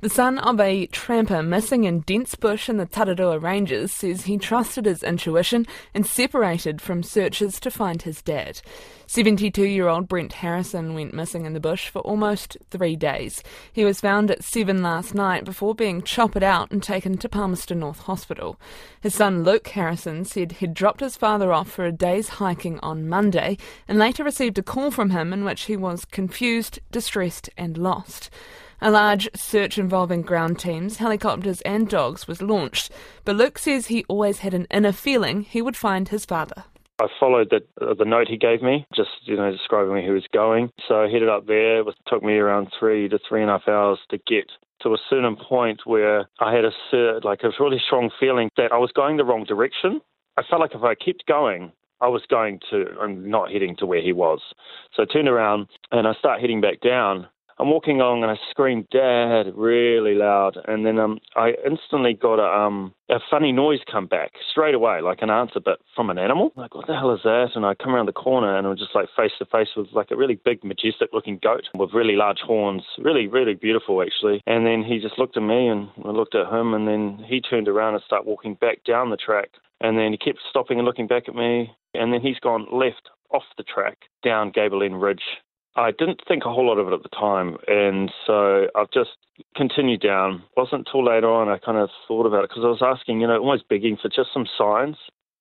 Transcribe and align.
The 0.00 0.08
son 0.08 0.38
of 0.38 0.60
a 0.60 0.86
tramper 0.86 1.42
missing 1.42 1.82
in 1.82 2.02
dense 2.02 2.36
bush 2.36 2.68
in 2.68 2.76
the 2.76 2.86
Tararua 2.86 3.42
Ranges 3.42 3.90
says 3.90 4.22
he 4.22 4.38
trusted 4.38 4.84
his 4.84 5.02
intuition 5.02 5.66
and 5.92 6.06
separated 6.06 6.80
from 6.80 7.02
searches 7.02 7.58
to 7.58 7.68
find 7.68 8.02
his 8.02 8.22
dad. 8.22 8.60
72 9.08 9.64
year 9.64 9.88
old 9.88 10.06
Brent 10.06 10.34
Harrison 10.34 10.94
went 10.94 11.14
missing 11.14 11.46
in 11.46 11.52
the 11.52 11.58
bush 11.58 11.88
for 11.88 11.98
almost 12.02 12.56
three 12.70 12.94
days. 12.94 13.42
He 13.72 13.84
was 13.84 14.00
found 14.00 14.30
at 14.30 14.44
7 14.44 14.84
last 14.84 15.16
night 15.16 15.44
before 15.44 15.74
being 15.74 16.02
choppered 16.02 16.44
out 16.44 16.70
and 16.70 16.80
taken 16.80 17.18
to 17.18 17.28
Palmerston 17.28 17.80
North 17.80 18.02
Hospital. 18.02 18.56
His 19.00 19.16
son 19.16 19.42
Luke 19.42 19.66
Harrison 19.66 20.24
said 20.24 20.52
he'd 20.52 20.74
dropped 20.74 21.00
his 21.00 21.16
father 21.16 21.52
off 21.52 21.72
for 21.72 21.84
a 21.84 21.90
day's 21.90 22.28
hiking 22.28 22.78
on 22.84 23.08
Monday 23.08 23.58
and 23.88 23.98
later 23.98 24.22
received 24.22 24.58
a 24.58 24.62
call 24.62 24.92
from 24.92 25.10
him 25.10 25.32
in 25.32 25.44
which 25.44 25.62
he 25.62 25.76
was 25.76 26.04
confused, 26.04 26.78
distressed, 26.92 27.50
and 27.58 27.76
lost. 27.76 28.30
A 28.80 28.90
large 28.92 29.28
search 29.34 29.76
involving 29.76 30.22
ground 30.22 30.58
teams, 30.60 30.98
helicopters, 30.98 31.60
and 31.62 31.88
dogs 31.88 32.28
was 32.28 32.40
launched, 32.40 32.92
but 33.24 33.34
Luke 33.34 33.58
says 33.58 33.86
he 33.86 34.04
always 34.08 34.38
had 34.38 34.54
an 34.54 34.66
inner 34.70 34.92
feeling 34.92 35.42
he 35.42 35.60
would 35.60 35.76
find 35.76 36.08
his 36.08 36.24
father. 36.24 36.64
I 37.00 37.06
followed 37.18 37.50
the 37.50 37.60
uh, 37.84 37.94
the 37.94 38.04
note 38.04 38.28
he 38.28 38.36
gave 38.36 38.62
me, 38.62 38.86
just 38.94 39.10
you 39.22 39.36
know 39.36 39.50
describing 39.50 39.92
where 39.92 40.02
he 40.02 40.10
was 40.10 40.26
going. 40.32 40.70
So 40.88 41.02
I 41.02 41.08
headed 41.10 41.28
up 41.28 41.46
there. 41.46 41.80
It 41.80 41.94
took 42.06 42.22
me 42.22 42.34
around 42.34 42.68
three 42.78 43.08
to 43.08 43.18
three 43.28 43.42
and 43.42 43.50
a 43.50 43.58
half 43.58 43.68
hours 43.68 43.98
to 44.10 44.18
get 44.26 44.50
to 44.82 44.94
a 44.94 44.98
certain 45.10 45.36
point 45.36 45.80
where 45.84 46.28
I 46.40 46.54
had 46.54 46.64
a 46.64 47.20
like 47.24 47.40
a 47.42 47.50
really 47.58 47.80
strong 47.84 48.10
feeling 48.20 48.48
that 48.56 48.72
I 48.72 48.78
was 48.78 48.92
going 48.92 49.16
the 49.16 49.24
wrong 49.24 49.44
direction. 49.44 50.00
I 50.36 50.42
felt 50.48 50.60
like 50.60 50.74
if 50.74 50.82
I 50.82 50.94
kept 50.94 51.26
going, 51.26 51.72
I 52.00 52.08
was 52.08 52.22
going 52.30 52.60
to, 52.70 52.84
I'm 53.00 53.28
not 53.28 53.50
heading 53.50 53.74
to 53.78 53.86
where 53.86 54.00
he 54.00 54.12
was. 54.12 54.40
So 54.94 55.02
I 55.02 55.06
turned 55.12 55.28
around 55.28 55.66
and 55.90 56.06
I 56.06 56.12
start 56.14 56.40
heading 56.40 56.60
back 56.60 56.80
down. 56.80 57.26
I'm 57.60 57.70
walking 57.70 58.00
along 58.00 58.22
and 58.22 58.30
I 58.30 58.36
scream 58.50 58.86
"Dad!" 58.90 59.52
really 59.54 60.14
loud, 60.14 60.56
and 60.68 60.86
then 60.86 60.98
um, 60.98 61.18
I 61.34 61.54
instantly 61.66 62.14
got 62.14 62.38
a 62.38 62.66
um, 62.66 62.94
a 63.10 63.18
funny 63.30 63.52
noise 63.52 63.80
come 63.90 64.06
back 64.06 64.32
straight 64.50 64.74
away, 64.74 65.00
like 65.00 65.22
an 65.22 65.30
answer, 65.30 65.60
but 65.64 65.80
from 65.96 66.10
an 66.10 66.18
animal. 66.18 66.52
Like, 66.56 66.74
what 66.74 66.86
the 66.86 66.94
hell 66.94 67.12
is 67.12 67.20
that? 67.24 67.50
And 67.54 67.66
I 67.66 67.74
come 67.74 67.94
around 67.94 68.06
the 68.06 68.12
corner 68.12 68.56
and 68.56 68.66
I'm 68.66 68.76
just 68.76 68.94
like 68.94 69.08
face 69.16 69.32
to 69.38 69.46
face 69.46 69.68
with 69.76 69.88
like 69.92 70.10
a 70.10 70.16
really 70.16 70.36
big, 70.44 70.62
majestic 70.62 71.08
looking 71.12 71.38
goat 71.42 71.64
with 71.74 71.94
really 71.94 72.16
large 72.16 72.40
horns, 72.44 72.82
really, 72.98 73.26
really 73.26 73.54
beautiful 73.54 74.02
actually. 74.02 74.42
And 74.46 74.66
then 74.66 74.84
he 74.84 75.00
just 75.00 75.18
looked 75.18 75.36
at 75.36 75.42
me 75.42 75.68
and 75.68 75.88
I 76.04 76.10
looked 76.10 76.34
at 76.34 76.52
him, 76.52 76.74
and 76.74 76.86
then 76.86 77.24
he 77.26 77.40
turned 77.40 77.68
around 77.68 77.94
and 77.94 78.02
started 78.04 78.28
walking 78.28 78.54
back 78.54 78.84
down 78.84 79.10
the 79.10 79.16
track, 79.16 79.50
and 79.80 79.98
then 79.98 80.12
he 80.12 80.18
kept 80.18 80.38
stopping 80.48 80.78
and 80.78 80.86
looking 80.86 81.06
back 81.06 81.28
at 81.28 81.34
me, 81.34 81.74
and 81.94 82.12
then 82.12 82.20
he's 82.20 82.38
gone 82.38 82.66
left 82.70 83.10
off 83.30 83.44
the 83.56 83.64
track 83.64 83.98
down 84.22 84.50
Gable 84.50 84.82
End 84.82 85.00
Ridge 85.02 85.22
I 85.78 85.92
didn't 85.92 86.20
think 86.26 86.44
a 86.44 86.52
whole 86.52 86.66
lot 86.66 86.78
of 86.78 86.88
it 86.88 86.92
at 86.92 87.02
the 87.04 87.08
time, 87.08 87.56
and 87.68 88.10
so 88.26 88.66
I've 88.74 88.90
just 88.90 89.10
continued 89.54 90.00
down. 90.00 90.42
wasn't 90.56 90.86
until 90.86 91.04
later 91.04 91.30
on 91.30 91.48
I 91.48 91.58
kind 91.58 91.78
of 91.78 91.88
thought 92.08 92.26
about 92.26 92.42
it 92.42 92.50
because 92.50 92.64
I 92.64 92.68
was 92.68 92.82
asking, 92.82 93.20
you 93.20 93.28
know, 93.28 93.38
almost 93.38 93.68
begging 93.68 93.96
for 93.96 94.08
just 94.08 94.30
some 94.34 94.46
signs, 94.58 94.96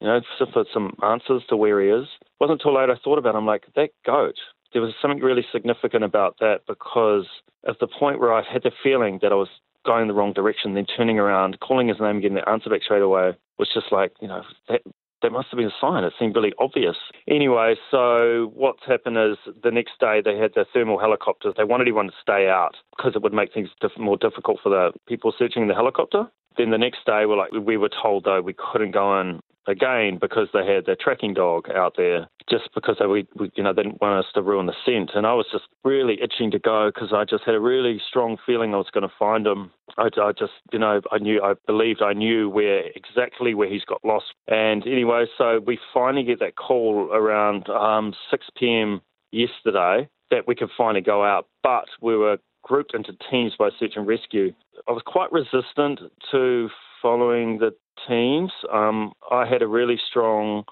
you 0.00 0.06
know, 0.06 0.20
for 0.38 0.64
some 0.72 0.96
answers 1.02 1.42
to 1.50 1.56
where 1.56 1.82
he 1.82 1.88
is. 1.88 2.08
wasn't 2.40 2.60
until 2.60 2.74
later 2.74 2.92
I 2.92 2.98
thought 3.04 3.18
about 3.18 3.34
it. 3.34 3.38
I'm 3.38 3.46
like, 3.46 3.66
that 3.76 3.90
goat. 4.06 4.36
There 4.72 4.80
was 4.80 4.94
something 5.02 5.20
really 5.20 5.44
significant 5.52 6.02
about 6.02 6.38
that 6.40 6.60
because 6.66 7.26
at 7.68 7.78
the 7.78 7.86
point 7.86 8.18
where 8.18 8.32
I 8.32 8.42
had 8.42 8.62
the 8.62 8.72
feeling 8.82 9.18
that 9.20 9.32
I 9.32 9.36
was 9.36 9.48
going 9.84 10.08
the 10.08 10.14
wrong 10.14 10.32
direction, 10.32 10.72
then 10.72 10.86
turning 10.86 11.18
around, 11.18 11.60
calling 11.60 11.88
his 11.88 12.00
name, 12.00 12.22
getting 12.22 12.36
the 12.36 12.48
answer 12.48 12.70
back 12.70 12.82
straight 12.82 13.02
away 13.02 13.32
was 13.58 13.68
just 13.74 13.92
like, 13.92 14.12
you 14.22 14.28
know, 14.28 14.42
that 14.68 14.80
that 15.22 15.32
must 15.32 15.48
have 15.50 15.58
been 15.58 15.68
a 15.68 15.80
sign. 15.80 16.04
It 16.04 16.12
seemed 16.18 16.36
really 16.36 16.52
obvious. 16.58 16.96
Anyway, 17.28 17.74
so 17.90 18.50
what's 18.54 18.84
happened 18.86 19.16
is 19.18 19.36
the 19.62 19.70
next 19.70 19.92
day 20.00 20.20
they 20.24 20.36
had 20.36 20.52
their 20.54 20.66
thermal 20.72 20.98
helicopters. 20.98 21.54
They 21.56 21.64
wanted 21.64 21.84
everyone 21.84 22.06
to 22.06 22.12
stay 22.20 22.48
out 22.48 22.76
because 22.96 23.14
it 23.14 23.22
would 23.22 23.32
make 23.32 23.52
things 23.52 23.68
diff- 23.80 23.98
more 23.98 24.16
difficult 24.16 24.58
for 24.62 24.68
the 24.68 24.92
people 25.08 25.32
searching 25.36 25.68
the 25.68 25.74
helicopter. 25.74 26.26
Then 26.58 26.70
the 26.70 26.78
next 26.78 27.06
day, 27.06 27.24
we're 27.26 27.36
like 27.36 27.52
we 27.52 27.76
were 27.76 27.90
told 28.02 28.24
though 28.24 28.42
we 28.42 28.54
couldn't 28.54 28.92
go 28.92 29.20
in 29.20 29.40
again 29.66 30.18
because 30.20 30.48
they 30.52 30.66
had 30.66 30.86
their 30.86 30.96
tracking 30.96 31.34
dog 31.34 31.68
out 31.70 31.94
there 31.96 32.28
just 32.50 32.68
because 32.74 32.96
they 32.98 33.06
we, 33.06 33.26
we 33.36 33.50
you 33.54 33.62
know 33.62 33.72
they 33.72 33.82
didn't 33.82 34.00
want 34.00 34.24
us 34.24 34.30
to 34.34 34.42
ruin 34.42 34.66
the 34.66 34.74
scent 34.84 35.12
and 35.14 35.26
I 35.26 35.34
was 35.34 35.46
just 35.52 35.64
really 35.84 36.18
itching 36.20 36.50
to 36.50 36.58
go 36.58 36.90
because 36.92 37.12
I 37.12 37.24
just 37.24 37.44
had 37.44 37.54
a 37.54 37.60
really 37.60 38.00
strong 38.06 38.36
feeling 38.44 38.74
I 38.74 38.78
was 38.78 38.90
going 38.92 39.08
to 39.08 39.14
find 39.18 39.46
him 39.46 39.70
I, 39.98 40.08
I 40.20 40.32
just 40.32 40.52
you 40.72 40.78
know 40.78 41.00
I 41.10 41.18
knew 41.18 41.42
I 41.42 41.54
believed 41.66 42.02
I 42.02 42.12
knew 42.12 42.48
where 42.48 42.84
exactly 42.94 43.54
where 43.54 43.68
he's 43.68 43.84
got 43.84 44.04
lost 44.04 44.26
and 44.48 44.86
anyway 44.86 45.26
so 45.36 45.60
we 45.66 45.78
finally 45.92 46.24
get 46.24 46.40
that 46.40 46.56
call 46.56 47.10
around 47.12 47.68
um, 47.68 48.14
6 48.30 48.46
p.m. 48.56 49.00
yesterday 49.30 50.08
that 50.30 50.46
we 50.46 50.54
could 50.54 50.70
finally 50.76 51.02
go 51.02 51.24
out 51.24 51.48
but 51.62 51.86
we 52.00 52.16
were 52.16 52.38
grouped 52.62 52.94
into 52.94 53.12
teams 53.30 53.52
by 53.58 53.68
search 53.78 53.92
and 53.96 54.06
rescue 54.06 54.52
I 54.88 54.92
was 54.92 55.02
quite 55.04 55.30
resistant 55.32 56.00
to 56.30 56.68
following 57.00 57.58
the 57.58 57.74
teams. 58.08 58.52
Um, 58.72 59.12
I 59.30 59.46
had 59.46 59.62
a 59.62 59.66
really 59.66 59.98
strong 60.08 60.64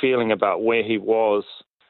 feeling 0.00 0.32
about 0.32 0.62
where 0.62 0.82
he 0.82 0.98
was. 0.98 1.44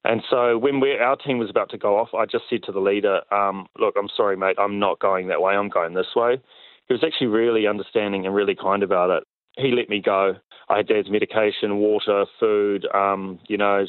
And 0.04 0.22
so 0.28 0.59
when 0.59 0.81
we, 0.81 0.98
our 0.98 1.16
team 1.16 1.38
was 1.38 1.48
about 1.50 1.70
to 1.70 1.78
go 1.78 1.98
off, 1.98 2.09
I 2.15 2.26
just 2.26 2.44
said 2.50 2.62
to 2.65 2.72
the 2.72 2.81
leader, 2.81 3.20
um, 3.32 3.66
look, 3.78 3.94
I'm 3.98 4.09
sorry, 4.15 4.37
mate, 4.37 4.56
I'm 4.59 4.78
not 4.78 5.00
going 5.00 5.28
that 5.28 5.41
way, 5.41 5.54
I'm 5.54 5.70
going 5.70 5.94
this 5.94 6.15
way. 6.15 6.41
He 6.87 6.94
was 6.94 7.03
actually 7.03 7.28
really 7.28 7.66
understanding 7.66 8.26
and 8.26 8.34
really 8.34 8.54
kind 8.54 8.82
about 8.82 9.10
it. 9.10 9.25
He 9.56 9.70
let 9.70 9.88
me 9.88 10.03
go. 10.04 10.34
I 10.69 10.78
had 10.78 10.88
dad's 10.88 11.10
medication, 11.10 11.76
water, 11.76 12.26
food, 12.38 12.87
um, 12.94 13.38
you 13.48 13.56
know, 13.56 13.84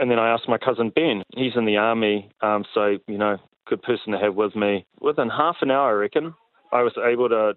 and 0.00 0.10
then 0.10 0.18
I 0.18 0.30
asked 0.30 0.48
my 0.48 0.58
cousin 0.58 0.90
Ben. 0.94 1.22
He's 1.36 1.52
in 1.54 1.64
the 1.64 1.76
army, 1.76 2.30
um, 2.40 2.64
so, 2.74 2.98
you 3.06 3.18
know, 3.18 3.38
good 3.66 3.82
person 3.82 4.12
to 4.12 4.18
have 4.18 4.34
with 4.34 4.56
me. 4.56 4.84
Within 5.00 5.28
half 5.28 5.56
an 5.60 5.70
hour, 5.70 5.90
I 5.90 5.92
reckon, 5.92 6.34
I 6.72 6.82
was 6.82 6.94
able 7.04 7.28
to 7.28 7.52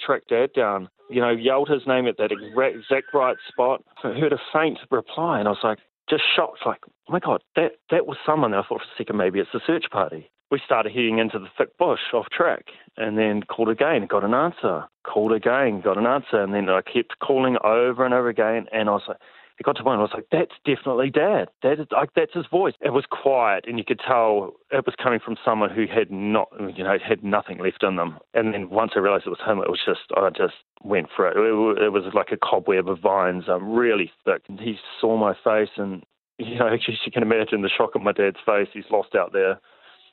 track 0.00 0.22
dad 0.28 0.52
down 0.54 0.88
you 1.10 1.20
know, 1.20 1.30
yelled 1.30 1.68
his 1.68 1.86
name 1.86 2.06
at 2.06 2.16
that 2.18 2.30
exact 2.32 3.14
right 3.14 3.36
spot. 3.48 3.82
I 4.04 4.08
heard 4.08 4.32
a 4.32 4.40
faint 4.52 4.78
reply, 4.90 5.38
and 5.38 5.48
I 5.48 5.52
was 5.52 5.60
like, 5.62 5.78
just 6.08 6.22
shocked, 6.34 6.60
like, 6.66 6.80
oh 6.86 7.12
my 7.12 7.20
God, 7.20 7.42
that, 7.56 7.72
that 7.90 8.06
was 8.06 8.16
someone. 8.24 8.54
I 8.54 8.58
thought 8.58 8.68
for 8.68 8.82
a 8.82 8.96
second 8.98 9.16
maybe 9.16 9.40
it's 9.40 9.54
a 9.54 9.60
search 9.66 9.86
party. 9.90 10.30
We 10.50 10.60
started 10.64 10.92
heading 10.92 11.18
into 11.18 11.38
the 11.38 11.48
thick 11.58 11.76
bush 11.76 12.00
off 12.14 12.26
track 12.30 12.66
and 12.96 13.18
then 13.18 13.42
called 13.42 13.68
again, 13.68 14.06
got 14.06 14.24
an 14.24 14.32
answer. 14.32 14.84
Called 15.06 15.32
again, 15.32 15.82
got 15.82 15.98
an 15.98 16.06
answer. 16.06 16.42
And 16.42 16.54
then 16.54 16.70
I 16.70 16.80
kept 16.80 17.18
calling 17.22 17.58
over 17.62 18.04
and 18.04 18.14
over 18.14 18.28
again. 18.28 18.66
And 18.72 18.88
I 18.88 18.92
was 18.92 19.02
like, 19.06 19.18
it 19.58 19.64
got 19.64 19.76
to 19.76 19.82
one. 19.82 19.98
I 19.98 20.02
was 20.02 20.12
like, 20.14 20.26
"That's 20.30 20.54
definitely 20.64 21.10
Dad. 21.10 21.48
That 21.62 21.80
is 21.80 21.86
like 21.90 22.10
that's 22.14 22.32
his 22.32 22.46
voice." 22.46 22.74
It 22.80 22.92
was 22.92 23.04
quiet, 23.10 23.64
and 23.66 23.76
you 23.76 23.84
could 23.84 23.98
tell 23.98 24.54
it 24.70 24.86
was 24.86 24.94
coming 25.02 25.18
from 25.18 25.36
someone 25.44 25.70
who 25.70 25.86
had 25.86 26.12
not, 26.12 26.48
you 26.76 26.84
know, 26.84 26.96
had 26.98 27.24
nothing 27.24 27.58
left 27.58 27.82
in 27.82 27.96
them. 27.96 28.18
And 28.34 28.54
then 28.54 28.70
once 28.70 28.92
I 28.94 29.00
realised 29.00 29.26
it 29.26 29.30
was 29.30 29.40
him, 29.44 29.58
it 29.58 29.68
was 29.68 29.80
just 29.84 30.12
I 30.16 30.30
just 30.30 30.54
went 30.84 31.08
for 31.14 31.28
it. 31.28 31.36
It, 31.36 31.82
it 31.86 31.88
was 31.90 32.04
like 32.14 32.30
a 32.30 32.36
cobweb 32.36 32.88
of 32.88 33.00
vines, 33.00 33.48
um, 33.48 33.72
really 33.72 34.12
thick. 34.24 34.42
And 34.48 34.60
he 34.60 34.78
saw 35.00 35.16
my 35.16 35.34
face, 35.42 35.74
and 35.76 36.04
you 36.38 36.56
know, 36.56 36.68
as 36.72 36.80
you 36.86 37.12
can 37.12 37.24
imagine 37.24 37.62
the 37.62 37.68
shock 37.68 37.96
of 37.96 38.02
my 38.02 38.12
dad's 38.12 38.36
face. 38.46 38.68
He's 38.72 38.90
lost 38.92 39.16
out 39.16 39.32
there, 39.32 39.58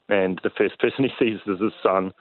and 0.10 0.40
the 0.44 0.52
first 0.58 0.80
person 0.80 1.06
he 1.06 1.12
sees 1.20 1.40
is 1.46 1.62
his 1.62 1.74
son, 1.84 2.14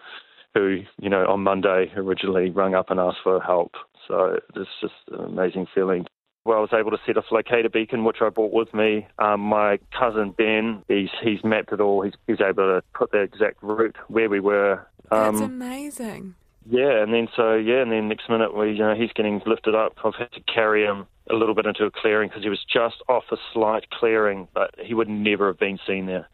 who 0.52 0.82
you 1.00 1.08
know 1.08 1.26
on 1.26 1.40
Monday 1.40 1.90
originally 1.96 2.50
rung 2.50 2.74
up 2.74 2.90
and 2.90 3.00
asked 3.00 3.22
for 3.22 3.40
help. 3.40 3.72
So 4.06 4.36
it's 4.54 4.68
just 4.82 4.92
an 5.10 5.24
amazing 5.24 5.66
feeling 5.74 6.04
where 6.44 6.56
I 6.56 6.60
was 6.60 6.70
able 6.72 6.90
to 6.90 6.98
set 7.06 7.16
off 7.16 7.24
locator 7.30 7.68
beacon, 7.68 8.04
which 8.04 8.18
I 8.20 8.28
brought 8.28 8.52
with 8.52 8.72
me. 8.72 9.06
Um, 9.18 9.40
my 9.40 9.78
cousin 9.98 10.30
Ben, 10.30 10.82
he's 10.88 11.10
he's 11.22 11.42
mapped 11.42 11.72
it 11.72 11.80
all. 11.80 12.02
He's, 12.02 12.14
he's 12.26 12.40
able 12.40 12.64
to 12.64 12.82
put 12.94 13.10
the 13.10 13.20
exact 13.20 13.62
route 13.62 13.96
where 14.08 14.28
we 14.28 14.40
were. 14.40 14.86
Um, 15.10 15.36
That's 15.36 15.46
amazing. 15.46 16.34
Yeah, 16.66 17.02
and 17.02 17.12
then 17.12 17.28
so 17.34 17.54
yeah, 17.54 17.82
and 17.82 17.90
then 17.90 18.08
next 18.08 18.28
minute 18.28 18.56
we 18.56 18.72
you 18.72 18.78
know 18.78 18.94
he's 18.94 19.12
getting 19.12 19.42
lifted 19.44 19.74
up. 19.74 19.94
I've 20.04 20.14
had 20.14 20.32
to 20.32 20.40
carry 20.42 20.84
him 20.84 21.06
a 21.30 21.34
little 21.34 21.54
bit 21.54 21.66
into 21.66 21.84
a 21.84 21.90
clearing 21.90 22.28
because 22.28 22.42
he 22.42 22.50
was 22.50 22.64
just 22.70 22.96
off 23.08 23.24
a 23.32 23.36
slight 23.52 23.90
clearing, 23.90 24.48
but 24.54 24.74
he 24.78 24.94
would 24.94 25.08
never 25.08 25.48
have 25.48 25.58
been 25.58 25.78
seen 25.86 26.06
there. 26.06 26.28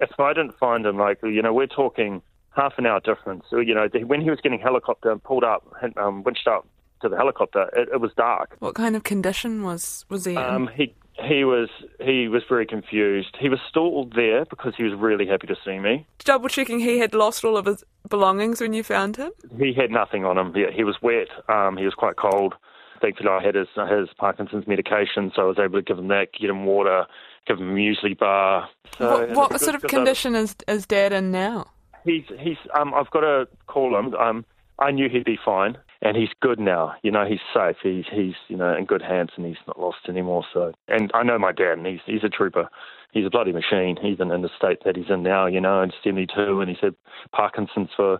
If 0.00 0.18
I 0.18 0.32
didn't 0.32 0.58
find 0.58 0.84
him, 0.84 0.98
like 0.98 1.18
you 1.22 1.42
know, 1.42 1.52
we're 1.52 1.66
talking 1.66 2.22
half 2.54 2.74
an 2.78 2.86
hour 2.86 3.00
difference. 3.00 3.44
So, 3.50 3.58
you 3.58 3.74
know, 3.74 3.88
when 4.04 4.20
he 4.20 4.30
was 4.30 4.40
getting 4.42 4.60
helicopter 4.60 5.10
and 5.10 5.22
pulled 5.22 5.44
up, 5.44 5.66
um, 5.96 6.22
winched 6.22 6.46
up 6.46 6.66
to 7.02 7.08
the 7.08 7.16
helicopter, 7.16 7.68
it, 7.76 7.88
it 7.92 8.00
was 8.00 8.12
dark. 8.16 8.56
What 8.60 8.74
kind 8.74 8.96
of 8.96 9.04
condition 9.04 9.62
was 9.62 10.04
was 10.08 10.24
he 10.24 10.32
in? 10.32 10.38
Um, 10.38 10.70
he 10.74 10.94
he 11.20 11.44
was 11.44 11.68
he 12.00 12.28
was 12.28 12.42
very 12.48 12.66
confused. 12.66 13.36
He 13.38 13.48
was 13.48 13.58
still 13.68 14.06
there 14.14 14.44
because 14.44 14.74
he 14.76 14.82
was 14.82 14.94
really 14.98 15.26
happy 15.26 15.46
to 15.46 15.56
see 15.64 15.78
me. 15.78 16.06
Double 16.24 16.48
checking, 16.48 16.80
he 16.80 16.98
had 16.98 17.14
lost 17.14 17.44
all 17.44 17.56
of 17.56 17.66
his 17.66 17.84
belongings 18.08 18.60
when 18.60 18.72
you 18.72 18.82
found 18.82 19.16
him. 19.16 19.32
He 19.58 19.72
had 19.74 19.90
nothing 19.90 20.24
on 20.24 20.38
him. 20.38 20.52
Yeah, 20.56 20.70
he 20.74 20.84
was 20.84 20.96
wet. 21.02 21.28
Um, 21.48 21.76
he 21.76 21.84
was 21.84 21.94
quite 21.94 22.16
cold. 22.16 22.54
Thankfully, 23.00 23.28
I 23.28 23.42
had 23.42 23.54
his 23.54 23.68
his 23.88 24.08
Parkinson's 24.16 24.66
medication, 24.66 25.32
so 25.34 25.42
I 25.42 25.44
was 25.46 25.58
able 25.58 25.78
to 25.78 25.82
give 25.82 25.98
him 25.98 26.08
that, 26.08 26.28
get 26.38 26.50
him 26.50 26.64
water, 26.64 27.06
give 27.46 27.58
him 27.58 27.70
a 27.70 27.74
muesli 27.74 28.16
bar. 28.18 28.68
So, 28.96 29.26
what, 29.26 29.52
what 29.52 29.60
sort 29.60 29.74
of 29.74 29.82
condition 29.82 30.34
is 30.34 30.56
is 30.68 30.86
Dad 30.86 31.12
in 31.12 31.30
now? 31.30 31.66
He's 32.04 32.24
he's 32.38 32.58
um 32.74 32.94
I've 32.94 33.10
got 33.10 33.20
to 33.20 33.48
call 33.66 33.98
him. 33.98 34.14
Um, 34.14 34.44
I 34.78 34.90
knew 34.90 35.08
he'd 35.08 35.24
be 35.24 35.38
fine 35.44 35.76
and 36.02 36.16
he's 36.16 36.28
good 36.40 36.58
now. 36.58 36.94
You 37.02 37.10
know, 37.10 37.24
he's 37.24 37.40
safe. 37.54 37.76
He's 37.82 38.04
he's 38.12 38.34
you 38.48 38.56
know 38.56 38.76
in 38.76 38.84
good 38.84 39.02
hands, 39.02 39.30
and 39.36 39.46
he's 39.46 39.56
not 39.66 39.78
lost 39.78 40.08
anymore. 40.08 40.44
So, 40.52 40.72
and 40.88 41.10
I 41.14 41.22
know 41.22 41.38
my 41.38 41.52
dad, 41.52 41.78
and 41.78 41.86
he's 41.86 42.00
he's 42.04 42.24
a 42.24 42.28
trooper. 42.28 42.68
He's 43.12 43.26
a 43.26 43.30
bloody 43.30 43.52
machine, 43.52 43.98
even 44.02 44.30
in 44.30 44.42
the 44.42 44.50
state 44.56 44.78
that 44.84 44.96
he's 44.96 45.10
in 45.10 45.22
now. 45.22 45.46
You 45.46 45.60
know, 45.60 45.82
in 45.82 45.92
'72, 46.02 46.60
and 46.60 46.68
he's 46.68 46.80
had 46.80 46.94
Parkinson's 47.32 47.90
for 47.96 48.18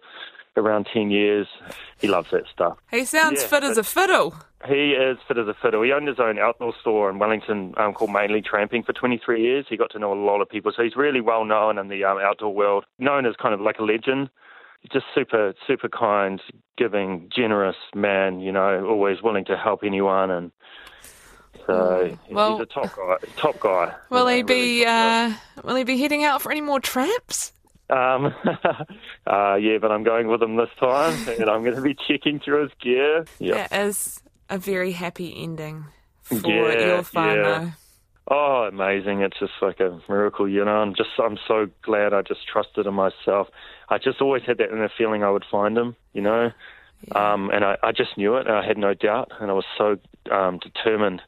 around 0.56 0.86
10 0.92 1.10
years. 1.10 1.46
He 1.98 2.08
loves 2.08 2.30
that 2.30 2.44
stuff. 2.52 2.76
He 2.90 3.04
sounds 3.04 3.40
Yeah, 3.40 3.48
fit 3.48 3.64
as 3.64 3.78
a 3.78 3.82
fiddle. 3.82 4.34
He 4.66 4.92
is 4.92 5.18
fit 5.26 5.38
as 5.38 5.48
a 5.48 5.54
fiddle. 5.54 5.82
He 5.82 5.92
owned 5.92 6.06
his 6.06 6.20
own 6.20 6.38
outdoor 6.38 6.74
store 6.80 7.10
in 7.10 7.18
Wellington 7.18 7.74
um, 7.78 7.94
called 7.94 8.12
Mainly 8.12 8.42
Tramping 8.42 8.82
for 8.82 8.92
23 8.92 9.42
years. 9.42 9.66
He 9.68 9.76
got 9.76 9.90
to 9.92 9.98
know 9.98 10.12
a 10.12 10.14
lot 10.14 10.40
of 10.40 10.48
people, 10.48 10.72
so 10.76 10.82
he's 10.82 10.94
really 10.94 11.20
well 11.20 11.44
known 11.44 11.78
in 11.78 11.88
the 11.88 12.04
um, 12.04 12.18
outdoor 12.18 12.54
world, 12.54 12.84
known 12.98 13.26
as 13.26 13.34
kind 13.40 13.54
of 13.54 13.60
like 13.60 13.78
a 13.78 13.82
legend. 13.82 14.28
Just 14.90 15.04
super, 15.14 15.54
super 15.66 15.88
kind, 15.88 16.40
giving, 16.76 17.28
generous 17.34 17.76
man. 17.94 18.40
You 18.40 18.52
know, 18.52 18.86
always 18.86 19.22
willing 19.22 19.44
to 19.46 19.56
help 19.56 19.84
anyone, 19.84 20.30
and 20.30 20.50
so 21.66 22.16
Well- 22.30 22.58
he's 22.58 22.62
a 22.62 22.66
top 22.66 22.96
guy. 22.96 23.16
Top 23.36 23.60
guy. 23.60 23.94
Will 24.10 24.28
You 24.30 24.36
he 24.36 24.42
know, 24.42 24.46
be 24.46 24.54
really 24.54 24.84
top 24.84 25.32
uh, 25.32 25.62
will 25.64 25.76
he 25.76 25.84
be 25.84 25.98
heading 25.98 26.24
out 26.24 26.42
for 26.42 26.50
any 26.50 26.60
more 26.60 26.80
tramps? 26.80 27.52
Um, 27.90 28.26
uh, 29.26 29.54
yeah, 29.56 29.78
but 29.80 29.92
I'm 29.92 30.02
going 30.02 30.26
with 30.28 30.42
him 30.42 30.56
this 30.56 30.70
time, 30.80 31.14
and 31.40 31.48
I'm 31.50 31.62
going 31.62 31.76
to 31.76 31.82
be 31.82 31.94
checking 32.08 32.40
through 32.40 32.62
his 32.62 32.72
gear. 32.80 33.24
Yeah. 33.38 33.66
That 33.68 33.86
is 33.86 34.20
a 34.48 34.58
very 34.58 34.92
happy 34.92 35.34
ending 35.36 35.84
for 36.22 36.34
Yeah, 36.36 36.72
your 36.86 37.04
yeah. 37.14 37.70
Oh, 38.34 38.66
amazing! 38.66 39.20
It's 39.20 39.38
just 39.38 39.52
like 39.60 39.78
a 39.78 40.00
miracle, 40.08 40.48
you 40.48 40.64
know. 40.64 40.76
I'm 40.76 40.94
just, 40.94 41.10
I'm 41.22 41.36
so 41.46 41.68
glad 41.82 42.14
I 42.14 42.22
just 42.22 42.48
trusted 42.50 42.86
in 42.86 42.94
myself. 42.94 43.48
I 43.90 43.98
just 43.98 44.22
always 44.22 44.42
had 44.46 44.56
that 44.56 44.70
inner 44.70 44.90
feeling 44.96 45.22
I 45.22 45.28
would 45.28 45.44
find 45.50 45.76
him, 45.76 45.96
you 46.14 46.22
know. 46.22 46.50
Um, 47.14 47.50
and 47.50 47.62
I, 47.62 47.76
I 47.82 47.92
just 47.92 48.16
knew 48.16 48.36
it. 48.36 48.46
I 48.46 48.64
had 48.64 48.78
no 48.78 48.94
doubt, 48.94 49.32
and 49.38 49.50
I 49.50 49.52
was 49.52 49.66
so 49.76 49.98
um, 50.30 50.58
determined. 50.60 51.20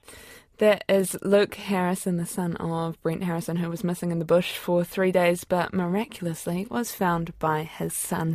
That 0.59 0.83
is 0.89 1.15
Luke 1.21 1.57
Harrison, 1.57 2.17
the 2.17 2.25
son 2.25 2.57
of 2.57 2.99
Brent 3.03 3.25
Harrison, 3.25 3.57
who 3.57 3.69
was 3.69 3.85
missing 3.85 4.11
in 4.11 4.19
the 4.19 4.25
bush 4.25 4.57
for 4.57 4.83
three 4.83 5.13
days, 5.13 5.45
but 5.45 5.75
miraculously 5.75 6.67
was 6.71 6.91
found 6.91 7.39
by 7.39 7.65
his 7.65 7.93
son 7.93 8.33